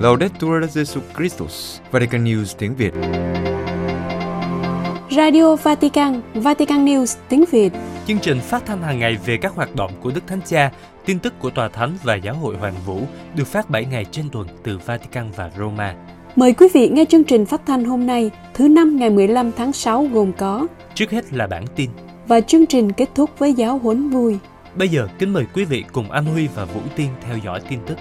[0.00, 2.92] Laudetur Jesus Christus, Vatican News tiếng Việt.
[5.10, 7.72] Radio Vatican, Vatican News tiếng Việt.
[8.06, 10.70] Chương trình phát thanh hàng ngày về các hoạt động của Đức Thánh Cha,
[11.06, 13.00] tin tức của Tòa Thánh và Giáo hội Hoàng Vũ
[13.36, 15.94] được phát 7 ngày trên tuần từ Vatican và Roma.
[16.36, 19.72] Mời quý vị nghe chương trình phát thanh hôm nay, thứ năm ngày 15 tháng
[19.72, 21.90] 6 gồm có Trước hết là bản tin.
[22.28, 24.38] và chương trình kết thúc với giáo huấn vui.
[24.76, 27.78] Bây giờ kính mời quý vị cùng Anh Huy và Vũ Tiên theo dõi tin
[27.86, 27.98] tức.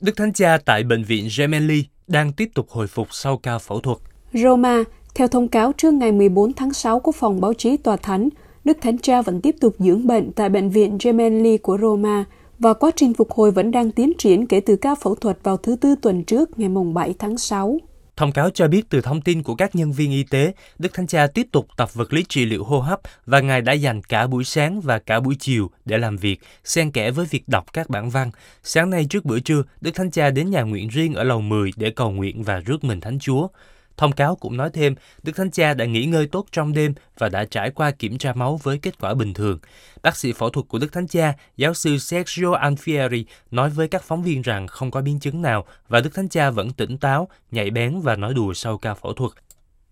[0.00, 3.80] Đức Thánh Cha tại Bệnh viện Gemelli đang tiếp tục hồi phục sau ca phẫu
[3.80, 3.98] thuật.
[4.32, 4.84] Roma,
[5.14, 8.28] theo thông cáo trước ngày 14 tháng 6 của phòng báo chí tòa thánh,
[8.64, 12.24] Đức Thánh Cha vẫn tiếp tục dưỡng bệnh tại bệnh viện Gemelli của Roma
[12.58, 15.56] và quá trình phục hồi vẫn đang tiến triển kể từ ca phẫu thuật vào
[15.56, 17.78] thứ Tư tuần trước ngày mùng 7 tháng 6.
[18.16, 21.06] Thông cáo cho biết từ thông tin của các nhân viên y tế, Đức Thánh
[21.06, 24.26] Cha tiếp tục tập vật lý trị liệu hô hấp và Ngài đã dành cả
[24.26, 27.90] buổi sáng và cả buổi chiều để làm việc, xen kẽ với việc đọc các
[27.90, 28.30] bản văn.
[28.62, 31.70] Sáng nay trước bữa trưa, Đức Thánh Cha đến nhà nguyện riêng ở lầu 10
[31.76, 33.48] để cầu nguyện và rước mình Thánh Chúa.
[33.96, 37.28] Thông cáo cũng nói thêm, Đức Thánh Cha đã nghỉ ngơi tốt trong đêm và
[37.28, 39.58] đã trải qua kiểm tra máu với kết quả bình thường.
[40.02, 44.02] Bác sĩ phẫu thuật của Đức Thánh Cha, giáo sư Sergio Alfieri, nói với các
[44.02, 47.28] phóng viên rằng không có biến chứng nào và Đức Thánh Cha vẫn tỉnh táo,
[47.50, 49.32] nhạy bén và nói đùa sau ca phẫu thuật.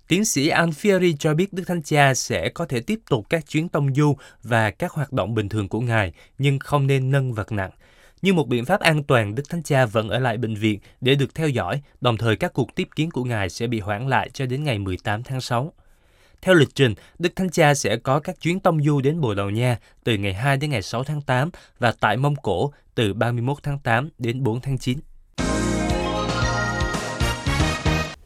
[0.09, 3.69] Tiến sĩ Alfieri cho biết Đức Thánh Cha sẽ có thể tiếp tục các chuyến
[3.69, 7.53] tông du và các hoạt động bình thường của Ngài, nhưng không nên nâng vật
[7.53, 7.71] nặng.
[8.23, 11.15] Như một biện pháp an toàn, Đức Thánh Cha vẫn ở lại bệnh viện để
[11.15, 14.31] được theo dõi, đồng thời các cuộc tiếp kiến của Ngài sẽ bị hoãn lại
[14.33, 15.73] cho đến ngày 18 tháng 6.
[16.43, 19.51] Theo lịch trình, Đức Thánh Cha sẽ có các chuyến tông du đến Bồ Đào
[19.51, 23.57] Nha từ ngày 2 đến ngày 6 tháng 8 và tại Mông Cổ từ 31
[23.63, 24.99] tháng 8 đến 4 tháng 9.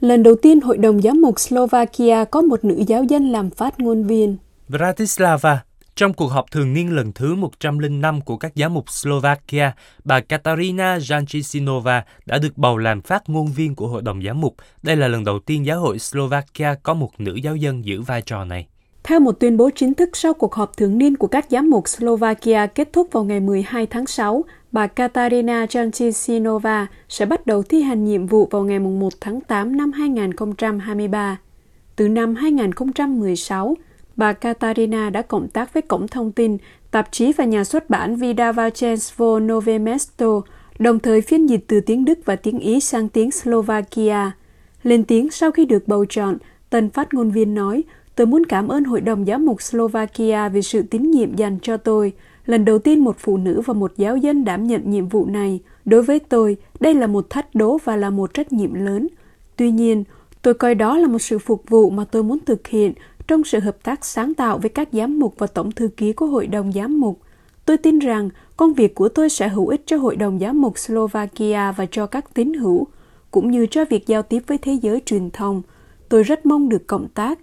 [0.01, 3.81] Lần đầu tiên Hội đồng Giám mục Slovakia có một nữ giáo dân làm phát
[3.81, 4.37] ngôn viên.
[4.69, 5.66] Bratislava
[5.97, 9.71] trong cuộc họp thường niên lần thứ 105 của các giám mục Slovakia,
[10.05, 14.55] bà Katarina Jančisinova đã được bầu làm phát ngôn viên của Hội đồng Giám mục.
[14.83, 18.23] Đây là lần đầu tiên giáo hội Slovakia có một nữ giáo dân giữ vai
[18.23, 18.67] trò này.
[19.05, 21.89] Theo một tuyên bố chính thức sau cuộc họp thường niên của các giám mục
[21.89, 27.83] Slovakia kết thúc vào ngày 12 tháng 6, bà Katarina Jančisinova sẽ bắt đầu thi
[27.83, 31.39] hành nhiệm vụ vào ngày 1 tháng 8 năm 2023.
[31.97, 33.77] Từ năm 2016,
[34.17, 36.57] bà Katarina đã cộng tác với Cổng Thông tin,
[36.91, 40.41] tạp chí và nhà xuất bản Vydavachenstvo Nové Novemesto,
[40.79, 44.31] đồng thời phiên dịch từ tiếng Đức và tiếng Ý sang tiếng Slovakia.
[44.83, 46.39] Lên tiếng sau khi được bầu chọn,
[46.71, 47.85] tân phát ngôn viên nói,
[48.15, 51.77] tôi muốn cảm ơn Hội đồng Giám mục Slovakia vì sự tín nhiệm dành cho
[51.77, 52.13] tôi.
[52.47, 55.61] Lần đầu tiên một phụ nữ và một giáo dân đảm nhận nhiệm vụ này.
[55.85, 59.09] Đối với tôi, đây là một thách đố và là một trách nhiệm lớn.
[59.57, 60.05] Tuy nhiên,
[60.43, 62.93] tôi coi đó là một sự phục vụ mà tôi muốn thực hiện
[63.29, 66.27] trong sự hợp tác sáng tạo với các giám mục và tổng thư ký của
[66.27, 67.21] Hội đồng Giám mục.
[67.65, 70.79] Tôi tin rằng công việc của tôi sẽ hữu ích cho Hội đồng Giám mục
[70.79, 72.87] Slovakia và cho các tín hữu,
[73.31, 75.63] cũng như cho việc giao tiếp với thế giới truyền thông.
[76.09, 77.39] Tôi rất mong được cộng tác.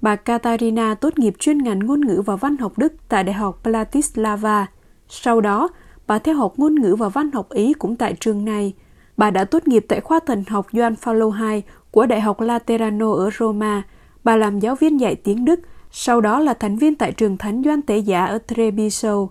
[0.00, 3.60] Bà Katarina tốt nghiệp chuyên ngành ngôn ngữ và văn học Đức tại Đại học
[3.62, 4.66] Bratislava.
[5.08, 5.68] Sau đó,
[6.06, 8.74] bà theo học ngôn ngữ và văn học Ý cũng tại trường này.
[9.16, 13.12] Bà đã tốt nghiệp tại khoa thần học Joan Paulo II của Đại học Laterano
[13.12, 13.82] ở Roma.
[14.24, 15.60] Bà làm giáo viên dạy tiếng Đức,
[15.90, 19.26] sau đó là thành viên tại trường Thánh Doan Tế Giả ở Treviso.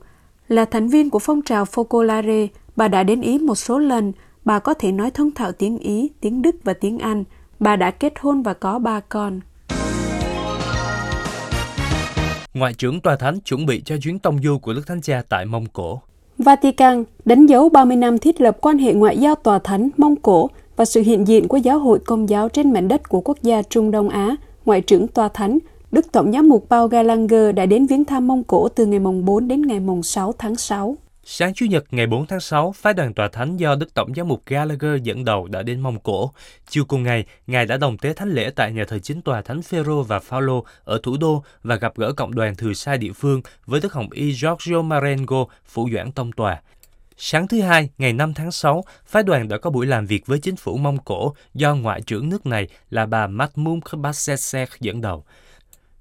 [0.47, 4.13] Là thành viên của phong trào Focolare, bà đã đến Ý một số lần.
[4.45, 7.23] Bà có thể nói thông thạo tiếng Ý, tiếng Đức và tiếng Anh.
[7.59, 9.39] Bà đã kết hôn và có ba con.
[12.53, 15.45] Ngoại trưởng Tòa Thánh chuẩn bị cho chuyến tông du của Đức Thánh Cha tại
[15.45, 16.01] Mông Cổ.
[16.37, 20.49] Vatican đánh dấu 30 năm thiết lập quan hệ ngoại giao tòa thánh Mông Cổ
[20.75, 23.61] và sự hiện diện của giáo hội công giáo trên mảnh đất của quốc gia
[23.61, 25.59] Trung Đông Á, Ngoại trưởng tòa thánh
[25.91, 29.25] Đức Tổng giám mục Paul Gallagher đã đến viếng thăm Mông Cổ từ ngày mùng
[29.25, 30.97] 4 đến ngày mùng 6 tháng 6.
[31.23, 34.27] Sáng Chủ nhật ngày 4 tháng 6, phái đoàn tòa thánh do Đức Tổng giám
[34.27, 36.31] mục Gallagher dẫn đầu đã đến Mông Cổ.
[36.69, 39.61] Chiều cùng ngày, Ngài đã đồng tế thánh lễ tại nhà thờ chính tòa thánh
[39.61, 43.41] Phêrô và Phaolô ở thủ đô và gặp gỡ cộng đoàn thừa sai địa phương
[43.65, 46.61] với Đức Hồng Y Giorgio Marengo, phủ doãn tông tòa.
[47.21, 50.39] Sáng thứ Hai, ngày 5 tháng 6, phái đoàn đã có buổi làm việc với
[50.39, 55.25] chính phủ Mông Cổ do Ngoại trưởng nước này là bà Matmum Khbasesek dẫn đầu.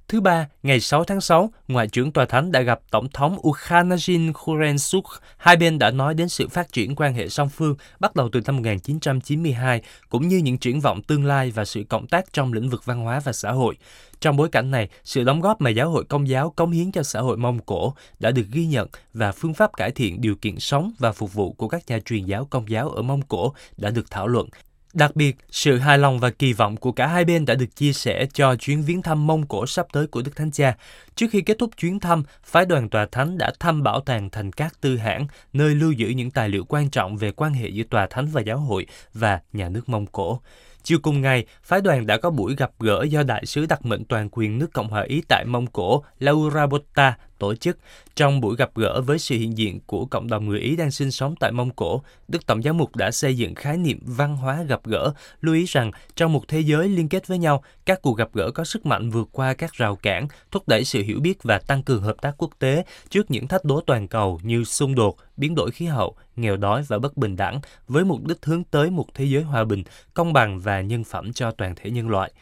[0.09, 4.33] Thứ ba, ngày 6 tháng 6, Ngoại trưởng Tòa Thánh đã gặp Tổng thống Ukhanajin
[4.33, 5.05] Khurensuk.
[5.37, 8.41] Hai bên đã nói đến sự phát triển quan hệ song phương bắt đầu từ
[8.47, 12.71] năm 1992, cũng như những triển vọng tương lai và sự cộng tác trong lĩnh
[12.71, 13.77] vực văn hóa và xã hội.
[14.21, 17.03] Trong bối cảnh này, sự đóng góp mà giáo hội công giáo cống hiến cho
[17.03, 20.59] xã hội Mông Cổ đã được ghi nhận và phương pháp cải thiện điều kiện
[20.59, 23.91] sống và phục vụ của các nhà truyền giáo công giáo ở Mông Cổ đã
[23.91, 24.49] được thảo luận.
[24.95, 27.93] Đặc biệt, sự hài lòng và kỳ vọng của cả hai bên đã được chia
[27.93, 30.77] sẻ cho chuyến viếng thăm Mông Cổ sắp tới của Đức Thánh Cha.
[31.15, 34.53] Trước khi kết thúc chuyến thăm, phái đoàn tòa thánh đã thăm bảo tàng thành
[34.53, 37.85] các tư hãng, nơi lưu giữ những tài liệu quan trọng về quan hệ giữa
[37.91, 40.41] tòa thánh và giáo hội và nhà nước Mông Cổ.
[40.83, 44.05] Chiều cùng ngày, phái đoàn đã có buổi gặp gỡ do Đại sứ đặc mệnh
[44.05, 47.79] toàn quyền nước Cộng hòa Ý tại Mông Cổ Laura Botta tổ chức.
[48.17, 51.11] Trong buổi gặp gỡ với sự hiện diện của cộng đồng người Ý đang sinh
[51.11, 54.63] sống tại Mông Cổ, Đức Tổng giám mục đã xây dựng khái niệm văn hóa
[54.63, 58.19] gặp gỡ, lưu ý rằng trong một thế giới liên kết với nhau, các cuộc
[58.19, 61.43] gặp gỡ có sức mạnh vượt qua các rào cản, thúc đẩy sự hiểu biết
[61.43, 64.95] và tăng cường hợp tác quốc tế trước những thách đố toàn cầu như xung
[64.95, 68.65] đột, biến đổi khí hậu, nghèo đói và bất bình đẳng, với mục đích hướng
[68.65, 69.83] tới một thế giới hòa bình,
[70.15, 72.33] công bằng và nhân phẩm cho toàn thể nhân loại.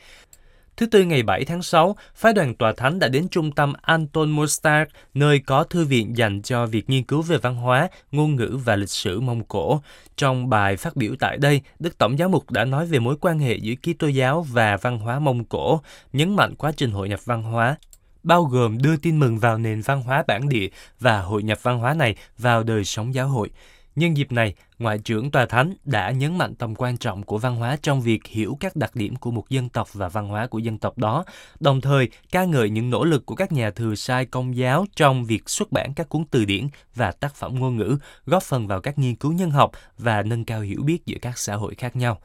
[0.76, 4.31] Thứ Tư ngày 7 tháng 6, phái đoàn tòa thánh đã đến trung tâm Anton
[4.31, 8.58] Mostar nơi có thư viện dành cho việc nghiên cứu về văn hóa, ngôn ngữ
[8.64, 9.82] và lịch sử Mông Cổ.
[10.17, 13.38] Trong bài phát biểu tại đây, Đức Tổng giáo mục đã nói về mối quan
[13.38, 15.81] hệ giữa Kitô giáo và văn hóa Mông Cổ,
[16.12, 17.76] nhấn mạnh quá trình hội nhập văn hóa,
[18.22, 20.69] bao gồm đưa tin mừng vào nền văn hóa bản địa
[21.00, 23.50] và hội nhập văn hóa này vào đời sống giáo hội.
[23.96, 27.56] Nhân dịp này, Ngoại trưởng Tòa Thánh đã nhấn mạnh tầm quan trọng của văn
[27.56, 30.58] hóa trong việc hiểu các đặc điểm của một dân tộc và văn hóa của
[30.58, 31.25] dân tộc đó,
[31.60, 35.25] đồng thời ca ngợi những nỗ lực của các nhà thừa sai công giáo trong
[35.25, 38.81] việc xuất bản các cuốn từ điển và tác phẩm ngôn ngữ, góp phần vào
[38.81, 41.96] các nghiên cứu nhân học và nâng cao hiểu biết giữa các xã hội khác
[41.96, 42.20] nhau.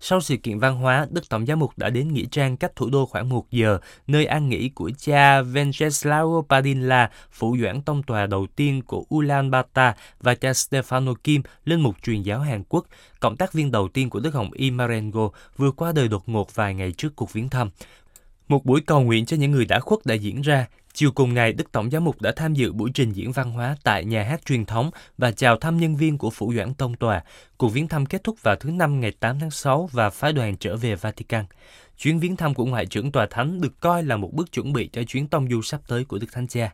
[0.00, 2.90] Sau sự kiện văn hóa, Đức Tổng giám mục đã đến Nghĩa Trang cách thủ
[2.90, 8.26] đô khoảng một giờ, nơi an nghỉ của cha Venceslao Padilla, phụ doãn tông tòa
[8.26, 12.86] đầu tiên của Ulaanbaatar và cha Stefano Kim, linh mục truyền giáo Hàn Quốc,
[13.20, 16.54] cộng tác viên đầu tiên của Đức Hồng Y Marengo, vừa qua đời đột ngột
[16.54, 17.70] vài ngày trước cuộc viếng thăm.
[18.48, 20.66] Một buổi cầu nguyện cho những người đã khuất đã diễn ra.
[20.94, 23.76] Chiều cùng ngày, Đức Tổng giám mục đã tham dự buổi trình diễn văn hóa
[23.82, 27.22] tại nhà hát truyền thống và chào thăm nhân viên của Phủ Doãn Tông Tòa.
[27.56, 30.56] Cuộc viếng thăm kết thúc vào thứ Năm ngày 8 tháng 6 và phái đoàn
[30.56, 31.44] trở về Vatican.
[31.98, 34.90] Chuyến viếng thăm của Ngoại trưởng Tòa Thánh được coi là một bước chuẩn bị
[34.92, 36.72] cho chuyến tông du sắp tới của Đức Thánh Cha.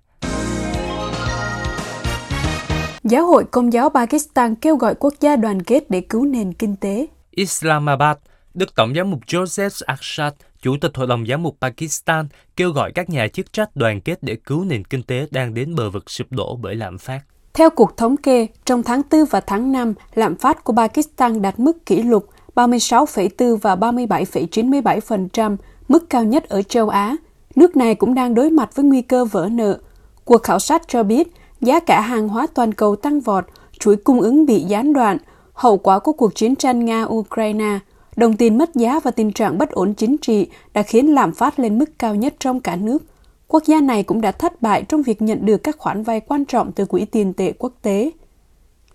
[3.04, 6.76] Giáo hội Công giáo Pakistan kêu gọi quốc gia đoàn kết để cứu nền kinh
[6.76, 7.06] tế.
[7.30, 8.16] Islamabad,
[8.54, 12.92] Đức Tổng giám mục Joseph Akshat Chủ tịch Hội đồng Giám mục Pakistan kêu gọi
[12.94, 16.10] các nhà chức trách đoàn kết để cứu nền kinh tế đang đến bờ vực
[16.10, 17.20] sụp đổ bởi lạm phát.
[17.54, 21.58] Theo cuộc thống kê, trong tháng 4 và tháng 5, lạm phát của Pakistan đạt
[21.58, 25.56] mức kỷ lục 36,4 và 37,97%,
[25.88, 27.16] mức cao nhất ở châu Á.
[27.54, 29.78] Nước này cũng đang đối mặt với nguy cơ vỡ nợ.
[30.24, 31.28] Cuộc khảo sát cho biết,
[31.60, 33.44] giá cả hàng hóa toàn cầu tăng vọt,
[33.78, 35.18] chuỗi cung ứng bị gián đoạn,
[35.52, 37.78] hậu quả của cuộc chiến tranh Nga-Ukraine–
[38.22, 41.58] Đồng tiền mất giá và tình trạng bất ổn chính trị đã khiến lạm phát
[41.58, 43.02] lên mức cao nhất trong cả nước.
[43.48, 46.44] Quốc gia này cũng đã thất bại trong việc nhận được các khoản vay quan
[46.44, 48.10] trọng từ Quỹ tiền tệ quốc tế.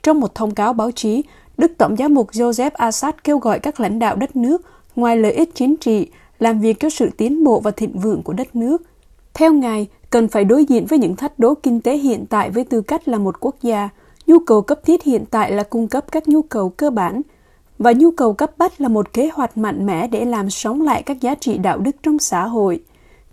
[0.03, 1.23] Trong một thông cáo báo chí,
[1.57, 4.61] Đức Tổng giám mục Joseph Assad kêu gọi các lãnh đạo đất nước,
[4.95, 6.07] ngoài lợi ích chính trị,
[6.39, 8.81] làm việc cho sự tiến bộ và thịnh vượng của đất nước.
[9.33, 12.63] Theo Ngài, cần phải đối diện với những thách đố kinh tế hiện tại với
[12.63, 13.89] tư cách là một quốc gia.
[14.27, 17.21] Nhu cầu cấp thiết hiện tại là cung cấp các nhu cầu cơ bản–
[17.77, 21.03] và nhu cầu cấp bách là một kế hoạch mạnh mẽ để làm sống lại
[21.03, 22.83] các giá trị đạo đức trong xã hội.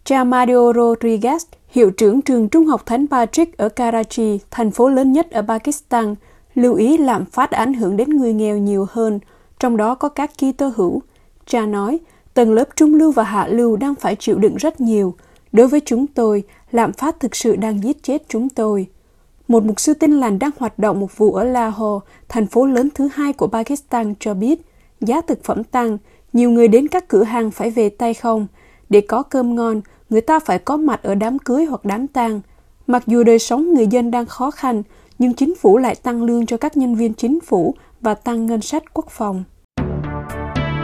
[0.04, 1.38] Cha Mario Rodriguez,
[1.68, 6.14] hiệu trưởng trường trung học Thánh Patrick ở Karachi, thành phố lớn nhất ở Pakistan,
[6.54, 9.20] lưu ý lạm phát ảnh hưởng đến người nghèo nhiều hơn,
[9.60, 11.02] trong đó có các Kitô hữu.
[11.46, 11.98] Cha nói,
[12.34, 15.14] tầng lớp trung lưu và hạ lưu đang phải chịu đựng rất nhiều.
[15.52, 18.86] Đối với chúng tôi, lạm phát thực sự đang giết chết chúng tôi.
[19.48, 22.88] Một mục sư tin lành đang hoạt động một vụ ở Lahore, thành phố lớn
[22.94, 24.60] thứ hai của Pakistan cho biết,
[25.00, 25.98] giá thực phẩm tăng,
[26.32, 28.46] nhiều người đến các cửa hàng phải về tay không.
[28.88, 32.40] Để có cơm ngon, người ta phải có mặt ở đám cưới hoặc đám tang.
[32.86, 34.82] Mặc dù đời sống người dân đang khó khăn,
[35.18, 38.60] nhưng chính phủ lại tăng lương cho các nhân viên chính phủ và tăng ngân
[38.60, 39.44] sách quốc phòng.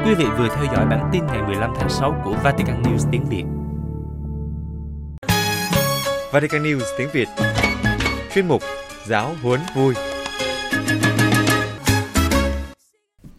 [0.05, 3.25] Quý vị vừa theo dõi bản tin ngày 15 tháng 6 của Vatican News tiếng
[3.31, 3.45] Việt.
[6.33, 7.29] Vatican News tiếng Việt
[8.35, 8.63] chuyên mục
[9.07, 9.95] Giáo huấn vui.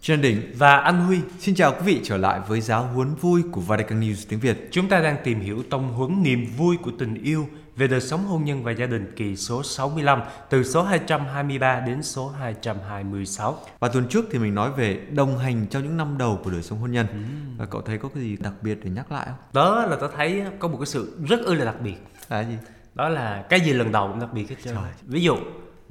[0.01, 3.43] Trần Đỉnh và anh Huy xin chào quý vị trở lại với Giáo huấn vui
[3.51, 4.67] của Vatican News tiếng Việt.
[4.71, 8.25] Chúng ta đang tìm hiểu tông huấn niềm vui của tình yêu về đời sống
[8.25, 13.57] hôn nhân và gia đình kỳ số 65 từ số 223 đến số 226.
[13.79, 16.63] Và tuần trước thì mình nói về đồng hành trong những năm đầu của đời
[16.63, 17.07] sống hôn nhân.
[17.07, 17.17] Ừ.
[17.57, 19.37] Và cậu thấy có cái gì đặc biệt để nhắc lại không?
[19.53, 21.95] Đó là tao thấy có một cái sự rất ư là đặc biệt.
[22.29, 22.55] Là gì?
[22.95, 24.75] Đó là cái gì lần đầu cũng đặc biệt hết trơn.
[25.07, 25.37] Ví dụ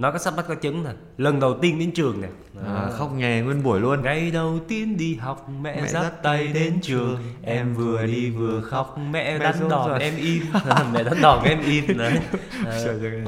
[0.00, 0.90] nó có sắp bắt có chứng nè.
[1.18, 2.28] Lần đầu tiên đến trường nè.
[2.66, 4.02] À, khóc nhè nguyên buổi luôn.
[4.02, 7.18] Ngày đầu tiên đi học mẹ, mẹ dắt tay đến trường.
[7.42, 8.98] em vừa đi vừa khóc.
[9.10, 10.00] Mẹ, mẹ đánh đòn rồi.
[10.00, 10.42] em im
[10.92, 12.18] mẹ đánh đòn em im đấy
[12.66, 12.78] à,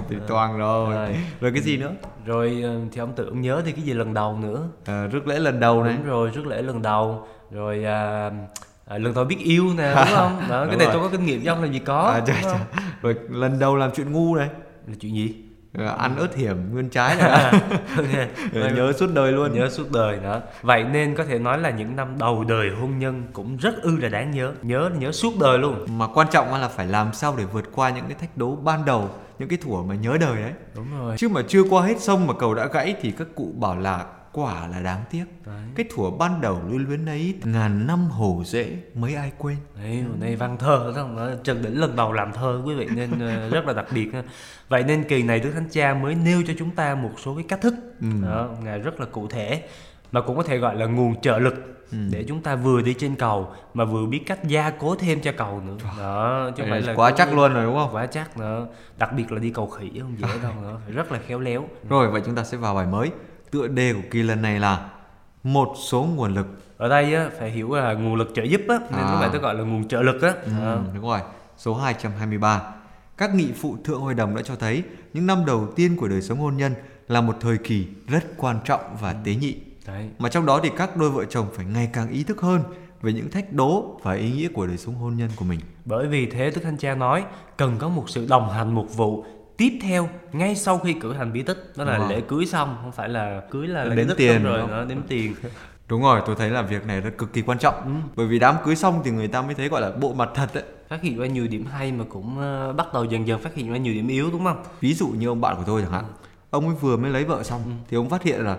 [0.09, 0.95] thì toang rồi.
[0.95, 1.17] rồi.
[1.41, 1.93] Rồi cái gì nữa?
[2.27, 4.69] Rồi ờ, thì ông tự ông nhớ thì cái gì lần đầu nữa.
[4.85, 5.97] À, rước lễ lần đầu này.
[5.97, 7.27] Đúng rồi rước lễ lần đầu.
[7.51, 8.31] Rồi à,
[8.93, 10.43] à, lần đầu biết yêu nè đúng không?
[10.49, 10.95] Đó cái này rồi.
[10.95, 12.59] tôi có kinh nghiệm ông làm gì có à, chà, chà.
[13.03, 14.49] rồi lần đầu làm chuyện ngu này.
[14.87, 15.35] Là chuyện gì?
[15.79, 17.53] À, ăn ớt hiểm nguyên trái này.
[18.55, 18.73] Okay.
[18.73, 19.55] nhớ suốt đời luôn.
[19.55, 20.41] Nhớ suốt đời đó.
[20.63, 23.97] Vậy nên có thể nói là những năm đầu đời hôn nhân cũng rất ư
[23.97, 24.53] là đáng nhớ.
[24.63, 25.99] Nhớ nhớ suốt đời luôn.
[25.99, 28.85] Mà quan trọng là phải làm sao để vượt qua những cái thách đố ban
[28.85, 31.17] đầu những cái thủa mà nhớ đời đấy đúng rồi.
[31.19, 34.05] Chứ mà chưa qua hết sông mà cầu đã gãy thì các cụ bảo là
[34.33, 35.25] quả là đáng tiếc.
[35.47, 35.55] Đấy.
[35.75, 39.57] cái thủa ban đầu lưu luyến ấy ngàn năm hồ dễ mấy ai quên.
[39.77, 40.95] Đấy, này văn thơ
[41.45, 44.11] trần đỉnh lần đầu làm thơ quý vị nên ờ, rất là đặc biệt
[44.69, 47.45] vậy nên kỳ này đức thánh cha mới nêu cho chúng ta một số cái
[47.49, 47.75] cách thức.
[48.01, 48.07] Ừ.
[48.23, 49.63] đó ngài rất là cụ thể
[50.13, 51.55] mà cũng có thể gọi là nguồn trợ lực
[51.93, 51.99] ừ.
[52.11, 55.33] để chúng ta vừa đi trên cầu mà vừa biết cách gia cố thêm cho
[55.37, 55.77] cầu nữa.
[55.99, 57.95] Đó chứ phải là quá chắc luôn rồi đúng không?
[57.95, 58.67] quá chắc nữa.
[58.99, 61.69] Đặc biệt là đi cầu khỉ không dễ đâu nữa rất là khéo léo.
[61.89, 63.11] Rồi vậy chúng ta sẽ vào bài mới
[63.53, 64.91] tựa đề của kỳ lần này là
[65.43, 68.79] một số nguồn lực ở đây á, phải hiểu là nguồn lực trợ giúp á
[68.91, 69.17] nên à.
[69.21, 70.79] vậy tôi gọi là nguồn trợ lực á ừ, à.
[70.95, 71.21] đúng rồi
[71.57, 72.63] số 223
[73.17, 74.83] các nghị phụ thượng hội đồng đã cho thấy
[75.13, 76.75] những năm đầu tiên của đời sống hôn nhân
[77.09, 79.17] là một thời kỳ rất quan trọng và ừ.
[79.25, 79.57] tế nhị
[79.87, 80.11] Đấy.
[80.19, 82.63] mà trong đó thì các đôi vợ chồng phải ngày càng ý thức hơn
[83.03, 85.61] về những thách đố và ý nghĩa của đời sống hôn nhân của mình.
[85.85, 87.25] Bởi vì thế Đức Thánh Cha nói
[87.57, 89.25] cần có một sự đồng hành một vụ
[89.57, 92.09] tiếp theo ngay sau khi cử hành bí tích đó là wow.
[92.09, 95.35] lễ cưới xong không phải là cưới là đếm tiền rồi nó đếm tiền
[95.89, 97.91] đúng rồi tôi thấy là việc này rất cực kỳ quan trọng ừ.
[98.17, 100.49] bởi vì đám cưới xong thì người ta mới thấy gọi là bộ mặt thật
[100.55, 102.39] đấy phát hiện ra nhiều điểm hay mà cũng
[102.71, 105.09] uh, bắt đầu dần dần phát hiện ra nhiều điểm yếu đúng không ví dụ
[105.09, 106.27] như ông bạn của tôi chẳng hạn ừ.
[106.51, 107.71] ông ấy vừa mới lấy vợ xong ừ.
[107.89, 108.57] thì ông phát hiện là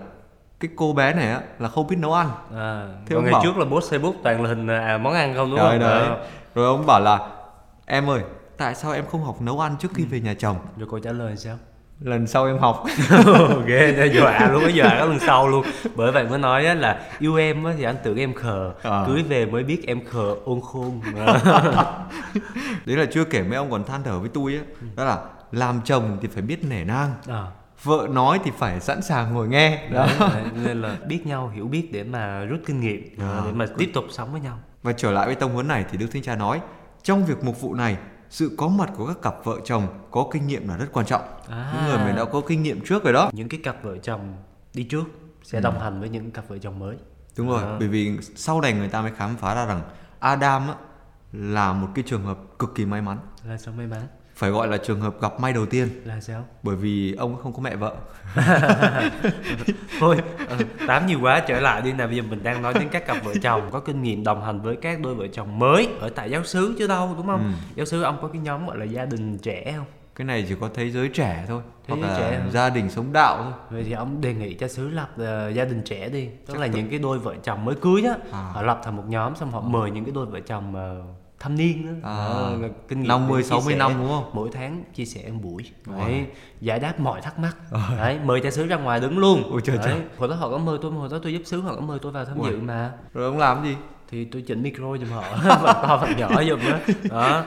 [0.59, 3.41] cái cô bé này á là không biết nấu ăn à, thế ông ngày bảo,
[3.43, 6.07] trước là post facebook toàn là hình à, món ăn không đúng rồi, không đấy.
[6.07, 6.17] À.
[6.55, 7.29] rồi ông bảo là
[7.85, 8.21] em ơi
[8.63, 10.07] tại sao em không học nấu ăn trước khi ừ.
[10.11, 10.57] về nhà chồng?
[10.77, 11.57] Rồi cô trả lời sao?
[11.99, 12.83] Lần sau em học.
[13.65, 15.65] Ghê okay, dọa luôn cái dọa lần sau luôn.
[15.95, 18.73] Bởi vậy mới nói á là yêu em á thì anh tưởng em khờ.
[18.83, 19.03] À.
[19.07, 21.01] cưới về mới biết em khờ ôn khôn.
[22.85, 24.61] Đấy là chưa kể mấy ông còn than thở với tôi á.
[24.95, 25.17] Đó là
[25.51, 27.13] làm chồng thì phải biết nể nang.
[27.27, 27.45] À
[27.83, 29.89] vợ nói thì phải sẵn sàng ngồi nghe.
[29.91, 30.07] Đó.
[30.19, 33.51] Đấy, đấy, nên là biết nhau hiểu biết để mà rút kinh nghiệm à, để
[33.51, 34.59] mà tiếp tục sống với nhau.
[34.83, 36.61] Và trở lại với tông huấn này thì đức thánh cha nói
[37.03, 37.97] trong việc mục vụ này
[38.33, 41.21] sự có mặt của các cặp vợ chồng có kinh nghiệm là rất quan trọng
[41.47, 41.73] à.
[41.73, 44.37] những người mình đã có kinh nghiệm trước rồi đó những cái cặp vợ chồng
[44.73, 45.03] đi trước
[45.43, 45.83] sẽ đồng ừ.
[45.83, 46.97] hành với những cặp vợ chồng mới
[47.37, 47.75] đúng rồi à.
[47.79, 49.81] bởi vì sau này người ta mới khám phá ra rằng
[50.19, 50.75] Adam á,
[51.31, 54.01] là một cái trường hợp cực kỳ may mắn là sao may mắn
[54.35, 55.89] phải gọi là trường hợp gặp may đầu tiên.
[56.05, 56.45] Là sao?
[56.63, 57.95] Bởi vì ông không có mẹ vợ.
[59.99, 60.17] Thôi
[60.49, 60.55] ừ,
[60.87, 61.93] tám nhiều quá trở lại đi.
[61.93, 64.43] Nào bây giờ mình đang nói đến các cặp vợ chồng có kinh nghiệm đồng
[64.43, 67.43] hành với các đôi vợ chồng mới ở tại giáo xứ chứ đâu đúng không?
[67.43, 67.51] Ừ.
[67.75, 69.85] giáo xứ ông có cái nhóm gọi là gia đình trẻ không?
[70.15, 72.51] Cái này chỉ có thế giới trẻ thôi thế hoặc là trẻ không?
[72.51, 73.53] gia đình sống đạo thôi.
[73.69, 76.25] Vậy thì ông đề nghị cho xứ lập uh, gia đình trẻ đi.
[76.25, 76.73] Tức Chắc là tự...
[76.73, 78.49] những cái đôi vợ chồng mới cưới á à.
[78.53, 81.55] họ lập thành một nhóm xong họ mời những cái đôi vợ chồng uh, thâm
[81.55, 82.09] niên đó.
[82.09, 82.17] À,
[82.61, 84.29] là kinh nghiệm 50 60 năm đúng không?
[84.33, 85.63] Mỗi tháng chia sẻ một buổi.
[85.87, 86.25] Đấy,
[86.61, 87.57] giải đáp mọi thắc mắc.
[87.97, 89.43] Đấy, mời cha xứ ra ngoài đứng luôn.
[89.51, 90.01] Ôi trời trời.
[90.17, 92.11] Hồi đó họ có mời tôi, hồi đó tôi giúp xứ họ có mời tôi
[92.11, 92.51] vào tham Ui.
[92.51, 92.91] dự mà.
[93.13, 93.75] Rồi ông làm gì?
[94.11, 95.23] thì tôi chỉnh micro giùm họ
[95.61, 96.77] và to phần nhỏ giùm đó.
[97.09, 97.43] đó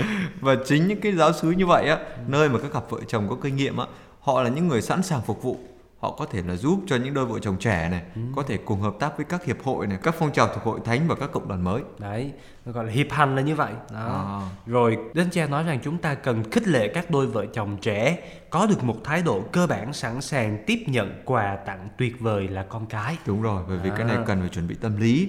[0.40, 3.28] và chính những cái giáo sứ như vậy á nơi mà các cặp vợ chồng
[3.28, 3.86] có kinh nghiệm á
[4.20, 5.58] họ là những người sẵn sàng phục vụ
[6.02, 8.20] họ có thể là giúp cho những đôi vợ chồng trẻ này ừ.
[8.36, 10.80] có thể cùng hợp tác với các hiệp hội này các phong trào thuộc hội
[10.84, 12.32] thánh và các cộng đoàn mới đấy
[12.64, 14.50] gọi là hiệp hành là như vậy đó à.
[14.66, 18.18] rồi đến cha nói rằng chúng ta cần khích lệ các đôi vợ chồng trẻ
[18.50, 22.48] có được một thái độ cơ bản sẵn sàng tiếp nhận quà tặng tuyệt vời
[22.48, 23.94] là con cái đúng rồi bởi vì à.
[23.96, 25.28] cái này cần phải chuẩn bị tâm lý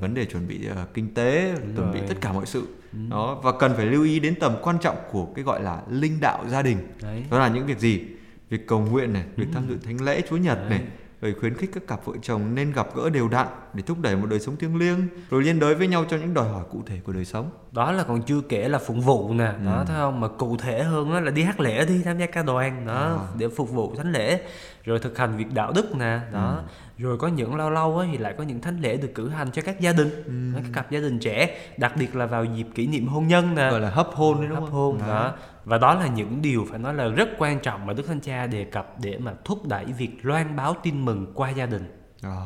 [0.00, 2.00] vấn đề chuẩn bị uh, kinh tế đúng chuẩn rồi.
[2.00, 2.98] bị tất cả mọi sự ừ.
[3.10, 6.20] đó và cần phải lưu ý đến tầm quan trọng của cái gọi là linh
[6.20, 7.24] đạo gia đình đấy.
[7.30, 8.15] đó là những việc gì
[8.50, 10.82] việc cầu nguyện này việc tham dự thánh lễ chúa nhật này
[11.20, 14.16] rồi khuyến khích các cặp vợ chồng nên gặp gỡ đều đặn để thúc đẩy
[14.16, 16.82] một đời sống thiêng liêng rồi liên đới với nhau cho những đòi hỏi cụ
[16.86, 17.50] thể của đời sống.
[17.72, 19.66] Đó là còn chưa kể là phụng vụ nè ừ.
[19.66, 20.20] đó thấy không?
[20.20, 23.26] Mà cụ thể hơn đó là đi hát lễ đi tham gia ca đoàn đó
[23.28, 23.34] à.
[23.38, 24.40] để phục vụ thánh lễ
[24.84, 26.56] rồi thực hành việc đạo đức nè đó.
[26.56, 26.62] Ừ
[26.98, 29.50] rồi có những lâu lâu á, thì lại có những thánh lễ được cử hành
[29.50, 30.32] cho các gia đình ừ.
[30.54, 33.70] các cặp gia đình trẻ đặc biệt là vào dịp kỷ niệm hôn nhân nè
[33.70, 35.06] gọi là hấp hôn đấy đúng hấp hôn đó.
[35.06, 35.34] đó
[35.64, 38.46] và đó là những điều phải nói là rất quan trọng mà đức thánh cha
[38.46, 42.36] đề cập để mà thúc đẩy việc loan báo tin mừng qua gia đình à.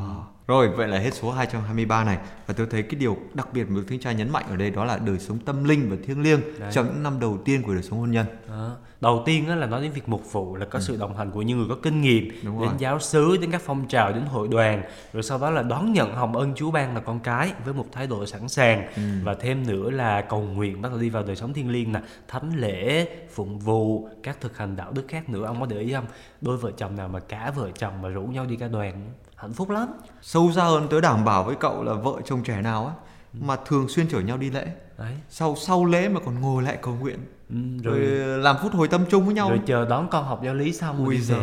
[0.50, 3.80] Rồi, vậy là hết số 223 này và tôi thấy cái điều đặc biệt mà
[3.88, 6.40] Thánh Cha nhấn mạnh ở đây đó là đời sống tâm linh và thiêng liêng
[6.58, 6.72] Đấy.
[6.72, 8.26] trong những năm đầu tiên của đời sống hôn nhân.
[8.48, 8.76] Đó.
[9.00, 10.82] Đầu tiên là nói đến việc mục vụ là có ừ.
[10.82, 12.78] sự đồng hành của những người có kinh nghiệm Đúng đến rồi.
[12.78, 16.14] giáo xứ, đến các phong trào, đến hội đoàn, rồi sau đó là đón nhận
[16.14, 19.02] hồng ân Chúa ban là con cái với một thái độ sẵn sàng ừ.
[19.24, 22.00] và thêm nữa là cầu nguyện bắt đầu đi vào đời sống thiêng liêng nè,
[22.28, 25.44] thánh lễ, phụng vụ, các thực hành đạo đức khác nữa.
[25.46, 26.06] Ông có để ý không?
[26.40, 29.52] Đôi vợ chồng nào mà cả vợ chồng mà rủ nhau đi ca đoàn hạnh
[29.52, 29.88] phúc lắm.
[30.22, 32.92] Sâu xa hơn tớ đảm bảo với cậu là vợ chồng trẻ nào á
[33.34, 33.38] ừ.
[33.42, 34.66] mà thường xuyên chở nhau đi lễ.
[34.98, 35.14] Đấy.
[35.28, 37.18] Sau sau lễ mà còn ngồi lại cầu nguyện
[37.48, 39.48] ừ, rồi, rồi làm phút hồi tâm chung với nhau.
[39.48, 41.42] Rồi chờ đón con học giáo lý xong ui giờ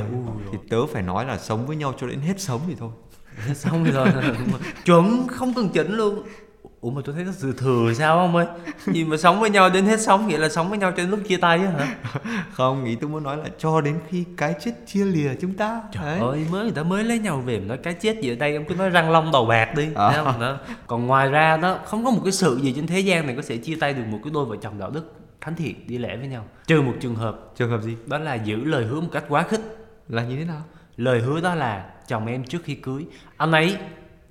[0.51, 2.91] thì tớ phải nói là sống với nhau cho đến hết sống thì thôi.
[3.47, 4.07] Hết sống thì thôi.
[4.85, 6.23] Chuẩn không cần chỉnh luôn
[6.81, 8.45] ủa mà tôi thấy nó dư thừa sao ông ơi?
[8.85, 11.09] Gì mà sống với nhau đến hết sống nghĩa là sống với nhau cho đến
[11.09, 11.95] lúc chia tay á hả?
[12.51, 15.81] Không nghĩ tôi muốn nói là cho đến khi cái chết chia lìa chúng ta.
[15.91, 16.19] Trời Đấy.
[16.19, 18.55] ơi mới người ta mới lấy nhau về mà nói cái chết gì ở đây
[18.55, 20.11] ông cứ nói răng long đầu bạc đi à.
[20.11, 20.39] không?
[20.39, 20.57] Đó.
[20.87, 23.41] còn ngoài ra đó không có một cái sự gì trên thế gian này có
[23.47, 26.17] thể chia tay được một cái đôi vợ chồng đạo đức thánh thiện đi lễ
[26.17, 26.45] với nhau.
[26.67, 27.39] Trừ một trường hợp.
[27.55, 27.97] Trường hợp gì?
[28.05, 29.61] Đó là giữ lời hứa một cách quá khích.
[30.09, 30.61] Là như thế nào?
[30.97, 33.05] Lời hứa đó là chồng em trước khi cưới.
[33.37, 33.77] Anh ấy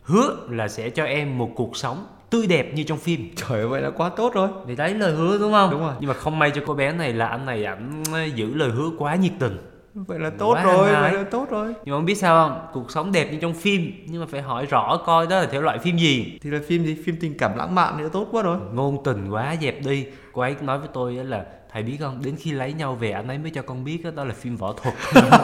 [0.03, 3.31] hứa là sẽ cho em một cuộc sống tươi đẹp như trong phim.
[3.37, 4.49] Trời ơi vậy là quá tốt rồi.
[4.67, 5.71] Thì đấy lời hứa đúng không?
[5.71, 5.95] Đúng rồi.
[6.01, 8.03] Nhưng mà không may cho cô bé này là anh này ảnh
[8.35, 9.59] giữ lời hứa quá nhiệt tình.
[9.95, 11.67] Vậy là tốt quá rồi vậy là tốt rồi.
[11.85, 12.67] Nhưng mà không biết sao không?
[12.73, 15.61] Cuộc sống đẹp như trong phim nhưng mà phải hỏi rõ coi đó là thể
[15.61, 16.39] loại phim gì.
[16.43, 16.97] Thì là phim gì?
[17.05, 18.59] Phim tình cảm lãng mạn nữa tốt quá rồi.
[18.73, 20.07] Ngôn tình quá dẹp đi.
[20.33, 22.23] Cô ấy nói với tôi là thầy biết không?
[22.25, 24.57] Đến khi lấy nhau về anh ấy mới cho con biết đó, đó là phim
[24.57, 24.95] võ thuật.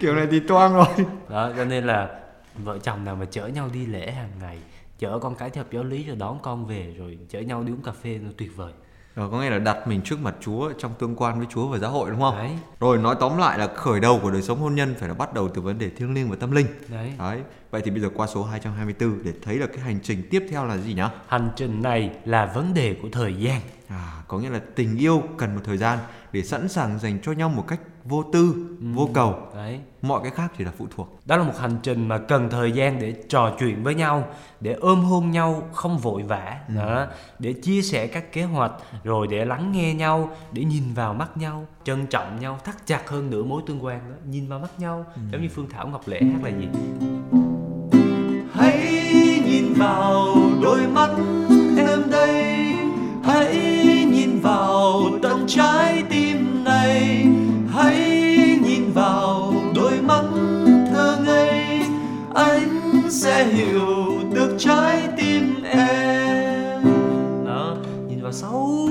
[0.00, 0.86] Kiểu này thì toang rồi.
[1.28, 2.08] Đó cho nên là
[2.54, 4.58] vợ chồng nào mà chở nhau đi lễ hàng ngày
[5.00, 7.82] chở con cái theo giáo lý rồi đón con về rồi chở nhau đi uống
[7.82, 8.72] cà phê nó tuyệt vời
[9.16, 11.78] rồi có nghĩa là đặt mình trước mặt Chúa trong tương quan với Chúa và
[11.78, 12.36] giáo hội đúng không?
[12.36, 12.50] Đấy.
[12.80, 15.34] Rồi nói tóm lại là khởi đầu của đời sống hôn nhân phải là bắt
[15.34, 16.66] đầu từ vấn đề thiêng liêng và tâm linh.
[16.88, 17.12] Đấy.
[17.18, 17.40] Đấy.
[17.70, 20.66] Vậy thì bây giờ qua số 224 để thấy là cái hành trình tiếp theo
[20.66, 21.10] là gì nhá?
[21.26, 23.60] Hành trình này là vấn đề của thời gian.
[23.88, 25.98] À, có nghĩa là tình yêu cần một thời gian
[26.32, 28.86] để sẵn sàng dành cho nhau một cách vô tư, ừ.
[28.94, 29.34] vô cầu.
[29.54, 29.80] Đấy.
[30.02, 31.20] Mọi cái khác chỉ là phụ thuộc.
[31.26, 34.24] Đó là một hành trình mà cần thời gian để trò chuyện với nhau,
[34.60, 36.74] để ôm hôn nhau không vội vã, ừ.
[36.74, 37.06] đó,
[37.38, 38.72] để chia sẻ các kế hoạch,
[39.04, 43.08] rồi để lắng nghe nhau, để nhìn vào mắt nhau, trân trọng nhau, thắt chặt
[43.08, 45.04] hơn nữa mối tương quan đó, nhìn vào mắt nhau.
[45.14, 45.20] Ừ.
[45.32, 46.68] Giống như Phương Thảo Ngọc Lễ hát là gì?
[48.52, 49.02] Hãy
[49.46, 51.10] nhìn vào đôi mắt
[63.20, 66.84] sẽ hiểu được trái tim em.
[67.46, 67.76] Đó
[68.08, 68.88] nhìn vào sâu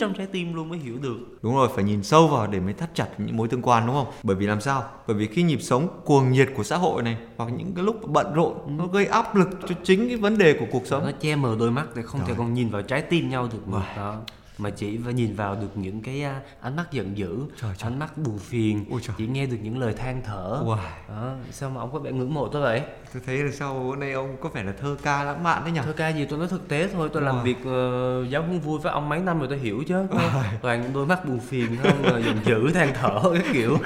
[0.00, 1.16] trong trái tim luôn mới hiểu được.
[1.42, 3.94] Đúng rồi phải nhìn sâu vào để mới thắt chặt những mối tương quan đúng
[3.96, 4.06] không?
[4.22, 4.84] Bởi vì làm sao?
[5.06, 8.08] Bởi vì khi nhịp sống cuồng nhiệt của xã hội này hoặc những cái lúc
[8.08, 8.70] bận rộn ừ.
[8.70, 11.04] nó gây áp lực cho chính cái vấn đề của cuộc sống.
[11.04, 12.28] nó che mờ đôi mắt để không Rồi.
[12.28, 13.94] thể còn nhìn vào trái tim nhau được mà.
[13.96, 14.16] Đó
[14.58, 16.24] mà chỉ phải nhìn vào được những cái
[16.60, 17.90] ánh mắt giận dữ trời, trời.
[17.90, 18.84] ánh mắt buồn phiền
[19.18, 20.76] chỉ nghe được những lời than thở wow.
[21.08, 21.32] đó.
[21.50, 22.82] sao mà ông có vẻ ngưỡng mộ tôi vậy
[23.14, 25.72] tôi thấy là sau bữa nay ông có vẻ là thơ ca lãng mạn đấy
[25.72, 27.26] nhỉ thơ ca gì tôi nói thực tế thôi tôi wow.
[27.26, 30.42] làm việc uh, giáo huấn vui với ông mấy năm rồi tôi hiểu chứ wow.
[30.62, 33.78] toàn đôi mắt buồn phiền không giận dữ than thở cái kiểu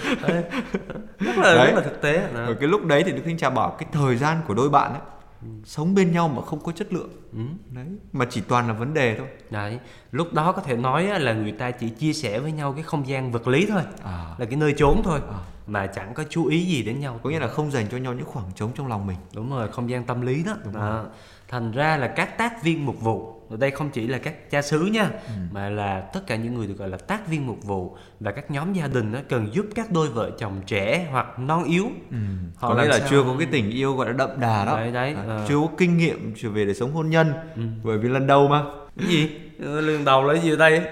[1.18, 1.66] rất là đấy.
[1.66, 4.16] rất là thực tế rồi cái lúc đấy thì đức thánh cha bảo cái thời
[4.16, 5.00] gian của đôi bạn ấy.
[5.64, 7.38] Sống bên nhau mà không có chất lượng ừ.
[7.70, 9.78] đấy mà chỉ toàn là vấn đề thôi đấy
[10.12, 13.08] lúc đó có thể nói là người ta chỉ chia sẻ với nhau cái không
[13.08, 14.34] gian vật lý thôi à.
[14.38, 15.38] là cái nơi trốn thôi à.
[15.66, 18.14] mà chẳng có chú ý gì đến nhau có nghĩa là không dành cho nhau
[18.14, 21.04] những khoảng trống trong lòng mình đúng rồi không gian tâm lý đó Đúng à.
[21.48, 24.80] thành ra là các tác viên mục vụ đây không chỉ là các cha xứ
[24.80, 25.32] nha ừ.
[25.50, 28.50] mà là tất cả những người được gọi là tác viên mục vụ và các
[28.50, 32.16] nhóm gia đình đó cần giúp các đôi vợ chồng trẻ hoặc non yếu ừ.
[32.56, 33.08] họ có nghĩa là sao...
[33.10, 35.14] chưa có cái tình yêu gọi là đậm đà đó đấy, đấy.
[35.28, 37.62] À, chưa có kinh nghiệm về để sống hôn nhân ừ.
[37.84, 38.64] bởi vì lần đầu mà
[38.98, 39.30] cái gì
[39.62, 40.82] lần đầu lấy gì đây?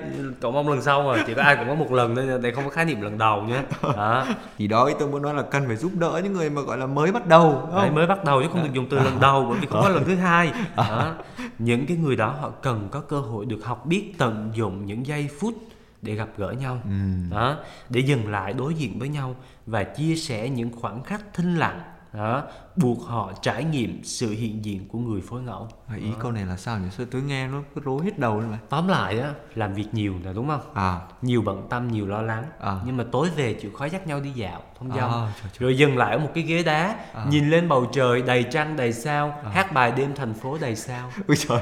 [0.40, 2.64] Cậu mong lần sau mà chỉ có ai cũng có một lần thôi đây không
[2.64, 3.62] có khái niệm lần đầu nhé.
[3.96, 4.26] Đó.
[4.58, 6.86] Thì đó tôi muốn nói là cần phải giúp đỡ những người mà gọi là
[6.86, 9.58] mới bắt đầu Đấy, mới bắt đầu chứ không được dùng từ lần đầu bởi
[9.60, 10.52] vì không có lần thứ hai.
[10.76, 11.14] Đó.
[11.58, 15.06] những cái người đó họ cần có cơ hội được học biết tận dụng những
[15.06, 15.54] giây phút
[16.02, 16.80] để gặp gỡ nhau.
[16.84, 16.90] Ừ.
[17.30, 17.56] đó.
[17.88, 21.80] Để dừng lại đối diện với nhau và chia sẻ những khoảnh khắc thinh lặng
[22.12, 22.42] đó
[22.76, 26.16] buộc họ trải nghiệm sự hiện diện của người phối ngẫu à, ý đó.
[26.20, 28.88] câu này là sao nhỉ sao tôi nghe nó cứ rối hết đầu luôn tóm
[28.88, 32.44] lại á làm việc nhiều là đúng không à nhiều bận tâm nhiều lo lắng
[32.60, 32.80] à.
[32.86, 35.58] nhưng mà tối về chịu khó dắt nhau đi dạo thông dong à, trời, trời.
[35.58, 37.24] rồi dừng lại ở một cái ghế đá à.
[37.28, 39.50] nhìn lên bầu trời đầy trăng đầy sao à.
[39.50, 41.60] hát bài đêm thành phố đầy sao ui trời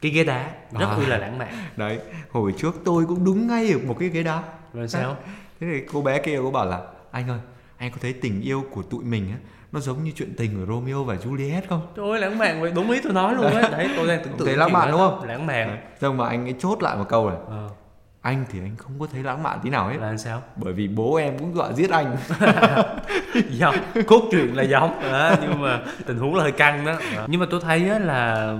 [0.00, 0.98] cái ghế đá rất à.
[1.08, 1.98] là lãng mạn đấy
[2.30, 5.16] hồi trước tôi cũng đúng ngay ở một cái ghế đá rồi sao
[5.60, 6.80] thế thì cô bé kia cô bảo là
[7.10, 7.38] anh ơi
[7.76, 9.38] anh có thấy tình yêu của tụi mình á
[9.72, 11.80] nó giống như chuyện tình của Romeo và Juliet không?
[11.96, 13.68] Trời ơi lãng mạn vậy đúng ý tôi nói luôn á.
[13.72, 15.24] Đấy tôi đang tưởng tượng thấy lãng mạn đúng không?
[15.28, 15.78] Lãng mạn.
[16.00, 17.38] Xong mà anh ấy chốt lại một câu này?
[17.48, 17.68] Ờ.
[18.22, 19.96] anh thì anh không có thấy lãng mạn tí nào hết.
[20.00, 20.42] Là sao?
[20.56, 22.16] Bởi vì bố em cũng dọa giết anh.
[23.50, 23.74] Giống
[24.06, 26.94] cốt truyện là giống đó, nhưng mà tình huống là hơi căng đó.
[27.26, 28.54] Nhưng mà tôi thấy á là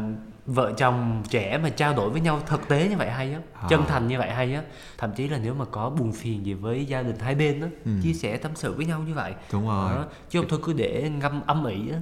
[0.47, 3.67] vợ chồng trẻ mà trao đổi với nhau thực tế như vậy hay á à.
[3.69, 4.63] chân thành như vậy hay á.
[4.99, 7.69] Thậm chí là nếu mà có buồn phiền gì với gia đình hai bên á
[7.85, 7.91] ừ.
[8.03, 9.35] chia sẻ tâm sự với nhau như vậy.
[9.53, 9.93] Đúng rồi.
[10.31, 11.99] Chứ không thôi cứ để ngâm âm ỉ á.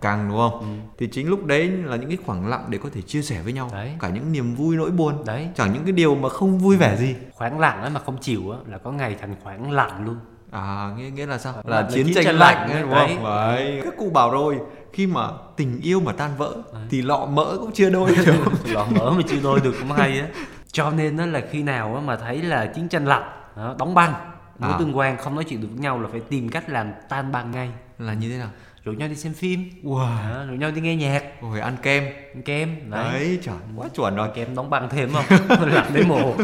[0.00, 0.60] Càng đúng không?
[0.60, 0.66] Ừ.
[0.98, 3.52] thì chính lúc đấy là những cái khoảng lặng để có thể chia sẻ với
[3.52, 3.70] nhau.
[3.72, 3.92] Đấy.
[4.00, 5.24] cả những niềm vui nỗi buồn.
[5.24, 5.48] Đấy.
[5.54, 7.14] Chẳng những cái điều mà không vui vẻ gì.
[7.32, 10.16] Khoảng lặng ấy mà không chịu á là có ngày thành khoảng lặng luôn
[10.50, 11.54] à nghĩa nghĩa là sao?
[11.64, 13.24] Là, là chiến, chiến tranh lạnh, lạnh đúng không?
[13.24, 13.80] đấy.
[13.84, 14.58] Các cụ bảo rồi
[14.92, 16.82] khi mà tình yêu mà tan vỡ đấy.
[16.90, 18.34] thì lọ mỡ cũng chưa đôi được
[18.64, 20.26] lọ mỡ mà chưa đôi được cũng hay á.
[20.72, 23.30] Cho nên đó là khi nào mà thấy là chiến tranh lạnh
[23.78, 24.14] đóng băng
[24.58, 24.76] mối à.
[24.78, 27.50] tương quan không nói chuyện được với nhau là phải tìm cách làm tan băng
[27.50, 27.70] ngay.
[27.98, 28.48] Là như thế nào
[28.88, 29.70] rủ nhau đi xem phim.
[29.82, 30.34] Wow.
[30.34, 31.22] đó, rủ nhau đi nghe nhạc.
[31.42, 32.04] Rồi ăn kem.
[32.34, 35.24] Ăn kem đấy, đấy trời quá chuẩn rồi kem đóng băng thêm không?
[35.72, 36.34] Lạnh đến mồ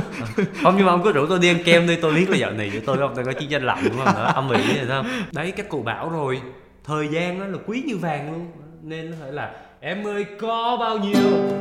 [0.63, 2.51] không nhưng mà ông cứ rủ tôi đi ăn kem đi tôi biết là dạo
[2.51, 4.15] này với tôi không tôi có chiến tranh lạnh đúng không?
[4.15, 5.07] Đó âm ỉ rồi không?
[5.33, 6.41] Đấy các cụ bảo rồi
[6.85, 8.47] thời gian đó là quý như vàng luôn.
[8.83, 11.55] Nên phải là em ơi có bao nhiêu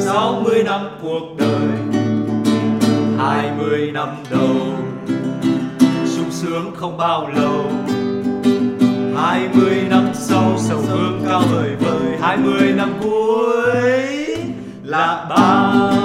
[0.00, 2.02] 60 năm cuộc đời
[3.18, 4.56] 20 năm đầu
[6.06, 7.64] sung sướng không bao lâu
[9.16, 14.36] hai mươi năm sau sầu hương cao vời vời, hai mươi năm cuối
[14.84, 15.95] là bao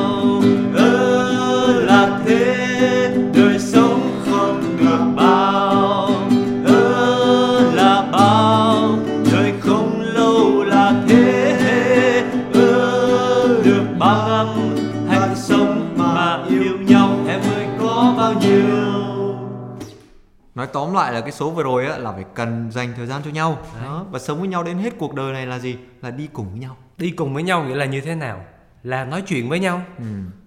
[20.61, 23.21] nói tóm lại là cái số vừa rồi á là phải cần dành thời gian
[23.25, 23.57] cho nhau.
[23.83, 25.77] Đó và sống với nhau đến hết cuộc đời này là gì?
[26.01, 26.77] Là đi cùng với nhau.
[26.97, 28.45] Đi cùng với nhau nghĩa là như thế nào?
[28.83, 29.81] Là nói chuyện với nhau.
[29.97, 30.05] Ừ.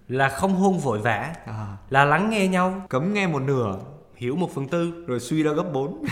[0.08, 1.34] là không hôn vội vã.
[1.46, 1.76] À.
[1.90, 2.82] là lắng nghe nhau.
[2.88, 3.78] Cấm nghe một nửa.
[4.16, 5.04] Hiểu một phần tư.
[5.06, 6.04] Rồi suy ra gấp 4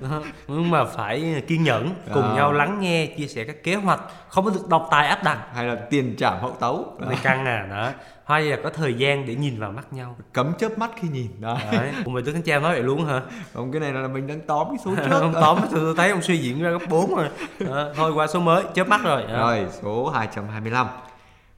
[0.48, 2.34] nhưng mà phải kiên nhẫn cùng à.
[2.34, 4.00] nhau lắng nghe chia sẻ các kế hoạch.
[4.28, 5.38] Không có được độc tài áp đặt.
[5.54, 6.96] Hay là tiền trả hậu tấu.
[6.98, 7.90] Này căng à đó
[8.32, 10.16] hay là có thời gian để nhìn vào mắt nhau.
[10.32, 11.58] Cấm chớp mắt khi nhìn đó.
[11.72, 11.92] Đấy.
[12.04, 13.22] Cùng với tướng khánh nói vậy luôn hả?
[13.52, 15.10] Ông cái này là mình đang tóm cái số trước.
[15.20, 17.28] Ông tóm tôi thấy ông suy diễn ra gấp 4 rồi.
[17.70, 19.22] À, thôi qua số mới chớp mắt rồi.
[19.22, 19.38] À.
[19.38, 20.86] rồi số 225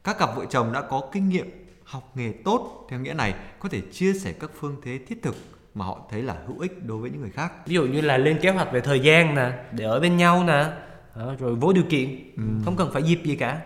[0.05, 3.69] các cặp vợ chồng đã có kinh nghiệm học nghề tốt theo nghĩa này có
[3.69, 5.37] thể chia sẻ các phương thế thiết thực
[5.75, 7.53] mà họ thấy là hữu ích đối với những người khác.
[7.67, 10.45] Ví dụ như là lên kế hoạch về thời gian nè để ở bên nhau
[10.45, 10.67] nè.
[11.39, 12.43] Rồi vô điều kiện ừ.
[12.65, 13.61] không cần phải dịp gì cả.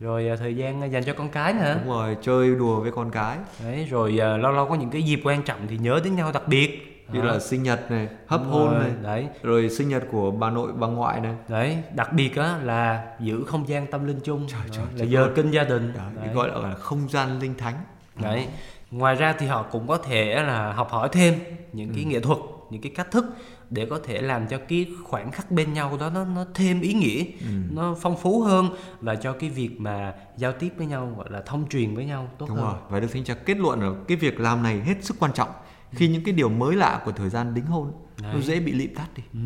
[0.00, 3.10] Rồi à, thời gian dành cho con cái nữa đúng rồi chơi đùa với con
[3.10, 3.38] cái.
[3.64, 6.30] Đấy rồi à, lâu lâu có những cái dịp quan trọng thì nhớ đến nhau
[6.32, 6.86] đặc biệt.
[7.12, 9.28] Như là sinh nhật này hấp Đúng hôn rồi, này đấy.
[9.42, 11.34] rồi sinh nhật của bà nội bà ngoại này.
[11.48, 14.46] Đấy đặc biệt á là giữ không gian tâm linh chung.
[14.48, 15.30] Trời, trời, là giờ ơi.
[15.36, 15.92] kinh gia đình.
[15.96, 16.34] Đấy, đấy.
[16.34, 17.74] gọi là không gian linh thánh.
[18.22, 18.46] Đấy.
[18.90, 21.34] Ngoài ra thì họ cũng có thể là học hỏi thêm
[21.72, 22.08] những cái ừ.
[22.08, 22.38] nghệ thuật
[22.70, 23.24] những cái cách thức
[23.70, 26.92] để có thể làm cho cái khoảnh khắc bên nhau đó nó nó thêm ý
[26.94, 27.46] nghĩa ừ.
[27.70, 28.68] nó phong phú hơn
[29.00, 32.28] và cho cái việc mà giao tiếp với nhau gọi là thông truyền với nhau
[32.38, 32.80] tốt Đúng hơn rồi.
[32.88, 35.48] và được thanh tra kết luận là cái việc làm này hết sức quan trọng
[35.92, 38.34] khi những cái điều mới lạ của thời gian đính hôn Đấy.
[38.34, 39.38] nó dễ bị lịm tắt đi ừ.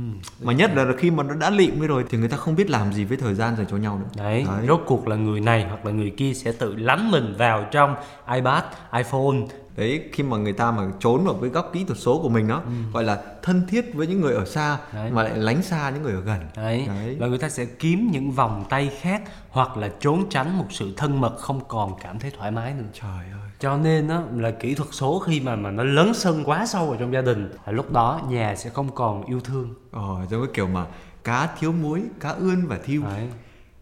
[0.42, 2.70] mà nhất là khi mà nó đã lịm đi rồi thì người ta không biết
[2.70, 4.44] làm gì với thời gian dành cho nhau nữa Đấy.
[4.48, 7.66] Đấy rốt cuộc là người này hoặc là người kia sẽ tự lắm mình vào
[7.70, 7.96] trong
[8.34, 8.64] ipad
[8.96, 9.36] iphone
[9.76, 12.48] đấy khi mà người ta mà trốn vào với góc kỹ thuật số của mình
[12.48, 12.72] đó ừ.
[12.92, 15.10] gọi là thân thiết với những người ở xa đấy.
[15.10, 16.40] mà lại lánh xa những người ở gần.
[16.56, 16.84] Đấy.
[16.86, 17.16] đấy.
[17.20, 20.92] Và người ta sẽ kiếm những vòng tay khác hoặc là trốn tránh một sự
[20.96, 22.84] thân mật không còn cảm thấy thoải mái nữa.
[22.92, 23.50] Trời ơi.
[23.58, 26.86] Cho nên đó là kỹ thuật số khi mà mà nó lớn sân quá sâu
[26.86, 29.74] vào trong gia đình là lúc đó nhà sẽ không còn yêu thương.
[29.90, 30.86] Ờ giống cái kiểu mà
[31.24, 33.02] cá thiếu muối cá ươn và thiêu.
[33.02, 33.28] Đấy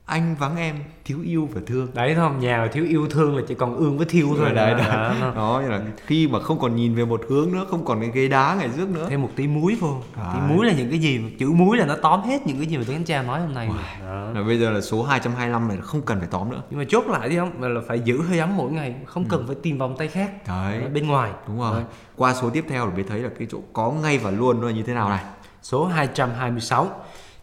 [0.06, 1.88] anh vắng em thiếu yêu và thương.
[1.94, 4.50] Đấy không nhà thiếu yêu thương là chỉ còn ương với thiêu thôi.
[4.54, 4.88] Đấy, đấy.
[4.88, 8.00] Đó, đó như là khi mà không còn nhìn về một hướng nữa không còn
[8.00, 9.06] cái ghế đá ngày trước nữa.
[9.10, 9.96] Thêm một tí muối vô.
[10.14, 12.76] Tí muối là những cái gì chữ muối là nó tóm hết những cái gì
[12.76, 13.68] mà anh cha nói hôm nay.
[13.68, 14.34] Wow.
[14.34, 16.62] là bây giờ là số 225 này không cần phải tóm nữa.
[16.70, 19.40] Nhưng mà chốt lại đi không là phải giữ hơi ấm mỗi ngày không cần
[19.40, 19.44] ừ.
[19.46, 20.48] phải tìm vòng tay khác.
[20.48, 20.80] Đấy.
[20.94, 21.30] bên ngoài.
[21.48, 21.74] Đúng rồi.
[21.74, 21.84] Đấy.
[22.16, 24.66] qua số tiếp theo là mới thấy là cái chỗ có ngay và luôn nó
[24.66, 25.24] là như thế nào này.
[25.62, 26.90] Số 226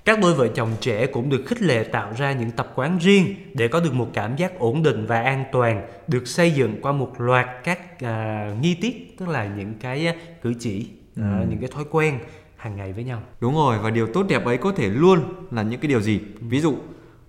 [0.09, 3.35] các đôi vợ chồng trẻ cũng được khích lệ tạo ra những tập quán riêng
[3.53, 6.91] để có được một cảm giác ổn định và an toàn, được xây dựng qua
[6.91, 11.45] một loạt các à, nghi tiết, tức là những cái à, cử chỉ, à, ừ.
[11.49, 12.19] những cái thói quen
[12.55, 13.21] hàng ngày với nhau.
[13.41, 15.19] Đúng rồi và điều tốt đẹp ấy có thể luôn
[15.51, 16.19] là những cái điều gì?
[16.39, 16.75] Ví dụ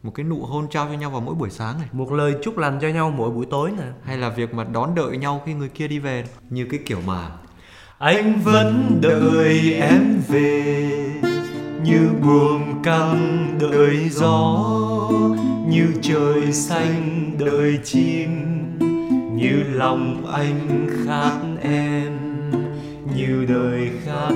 [0.02, 2.58] một cái nụ hôn trao cho nhau vào mỗi buổi sáng này một lời chúc
[2.58, 5.54] lành cho nhau mỗi buổi tối nè hay là việc mà đón đợi nhau khi
[5.54, 7.30] người kia đi về như cái kiểu mà
[7.98, 11.29] anh vẫn đợi em về
[11.84, 14.68] như buồm căng đợi gió,
[15.68, 18.28] như trời xanh đợi chim,
[19.36, 22.18] như lòng anh khát em,
[23.16, 24.32] như đời khát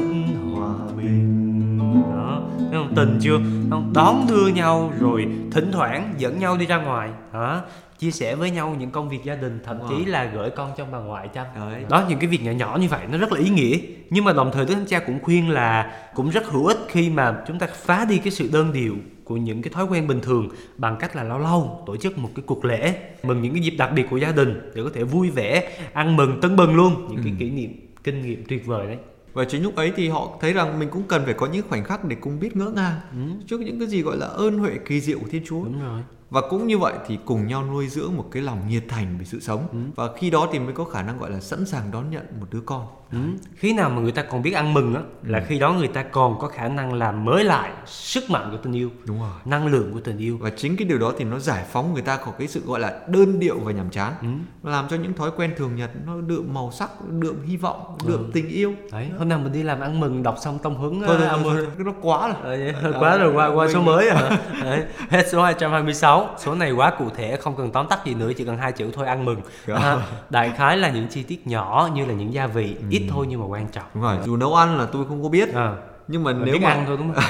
[0.54, 1.78] hòa bình.
[2.12, 2.92] Đó, thấy không?
[2.96, 3.38] Tình chưa?
[3.70, 3.92] Không?
[3.94, 7.10] Đón đưa nhau rồi thỉnh thoảng dẫn nhau đi ra ngoài.
[7.32, 7.60] Hả
[8.04, 9.88] chia sẻ với nhau những công việc gia đình thậm wow.
[9.88, 11.84] chí là gửi con cho bà ngoại chăm Đấy.
[11.88, 13.78] đó những cái việc nhỏ nhỏ như vậy nó rất là ý nghĩa
[14.10, 17.10] nhưng mà đồng thời đức thánh cha cũng khuyên là cũng rất hữu ích khi
[17.10, 20.20] mà chúng ta phá đi cái sự đơn điệu của những cái thói quen bình
[20.20, 23.62] thường bằng cách là lâu lâu tổ chức một cái cuộc lễ mừng những cái
[23.62, 26.74] dịp đặc biệt của gia đình để có thể vui vẻ ăn mừng tưng bừng
[26.74, 27.22] luôn những ừ.
[27.24, 27.70] cái kỷ niệm
[28.04, 28.98] kinh nghiệm tuyệt vời đấy
[29.32, 31.84] và chính lúc ấy thì họ thấy rằng mình cũng cần phải có những khoảnh
[31.84, 33.18] khắc để cùng biết ngỡ ngàng ừ.
[33.46, 35.64] trước những cái gì gọi là ơn huệ kỳ diệu của Thiên Chúa.
[35.64, 36.02] Đúng rồi
[36.34, 39.24] và cũng như vậy thì cùng nhau nuôi dưỡng một cái lòng nhiệt thành về
[39.24, 39.78] sự sống ừ.
[39.94, 42.46] và khi đó thì mới có khả năng gọi là sẵn sàng đón nhận một
[42.50, 43.18] đứa con ừ.
[43.56, 45.44] khi nào mà người ta còn biết ăn mừng á là ừ.
[45.48, 48.72] khi đó người ta còn có khả năng làm mới lại sức mạnh của tình
[48.72, 51.38] yêu đúng rồi năng lượng của tình yêu và chính cái điều đó thì nó
[51.38, 54.28] giải phóng người ta khỏi cái sự gọi là đơn điệu và nhàm chán ừ.
[54.70, 58.18] làm cho những thói quen thường nhật nó đượm màu sắc đượm hy vọng đượm
[58.18, 58.30] ừ.
[58.34, 61.16] tình yêu đấy hôm nào mình đi làm ăn mừng đọc xong tông hứng thôi,
[61.18, 64.84] thôi, thôi, thôi, nó quá rồi à, quá rồi qua qua số mới à đấy.
[65.10, 68.44] hết số 226 số này quá cụ thể không cần tóm tắt gì nữa chỉ
[68.44, 69.40] cần hai chữ thôi ăn mừng.
[69.66, 69.96] À,
[70.30, 72.84] đại khái là những chi tiết nhỏ như là những gia vị ừ.
[72.90, 73.86] ít thôi nhưng mà quan trọng.
[73.94, 75.54] Đúng rồi dù nấu ăn là tôi không có biết.
[75.54, 75.76] À
[76.08, 77.12] nhưng mà Mình nếu biết mà ăn thôi đúng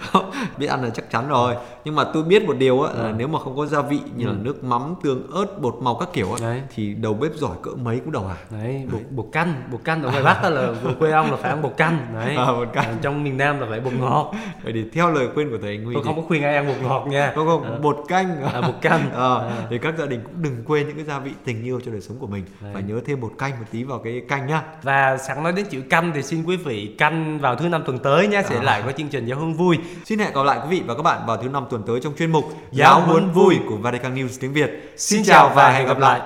[0.00, 3.08] không biết ăn là chắc chắn rồi nhưng mà tôi biết một điều á là
[3.08, 3.14] ừ.
[3.16, 4.32] nếu mà không có gia vị như ừ.
[4.32, 7.70] là nước mắm tương ớt bột màu các kiểu á thì đầu bếp giỏi cỡ
[7.70, 11.10] mấy cũng đầu hàng đấy bột, bột canh bột canh ở ngoài bắc là quê
[11.10, 12.96] ông là phải ăn bột canh đấy à, bột canh.
[13.02, 15.84] trong miền nam là phải bột ngọt vậy thì theo lời khuyên của thầy anh
[15.84, 17.78] Huy tôi không có khuyên ai ăn bột ngọt nha không không à.
[17.82, 19.66] bột canh à, bột canh à, à.
[19.70, 22.00] thì các gia đình cũng đừng quên những cái gia vị tình yêu cho đời
[22.00, 22.72] sống của mình đấy.
[22.74, 25.66] và nhớ thêm bột canh một tí vào cái canh nhá và sẵn nói đến
[25.70, 27.05] chữ canh thì xin quý vị canh
[27.40, 28.62] vào thứ năm tuần tới nhé sẽ à.
[28.62, 31.02] lại có chương trình giáo huấn vui xin hẹn gặp lại quý vị và các
[31.02, 34.38] bạn vào thứ năm tuần tới trong chuyên mục giáo huấn vui của Vatican News
[34.40, 36.20] tiếng Việt xin chào và hẹn gặp lại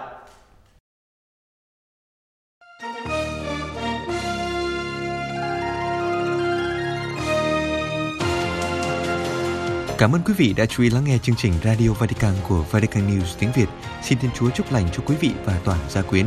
[10.01, 13.11] Cảm ơn quý vị đã chú ý lắng nghe chương trình Radio Vatican của Vatican
[13.11, 13.67] News tiếng Việt.
[14.03, 16.27] Xin Thiên Chúa chúc lành cho quý vị và toàn gia quyến.